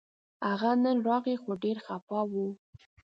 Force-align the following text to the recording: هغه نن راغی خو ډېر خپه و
هغه 0.49 0.71
نن 0.83 0.97
راغی 1.07 1.35
خو 1.41 1.51
ډېر 1.63 1.77
خپه 1.85 2.19
و 2.31 2.33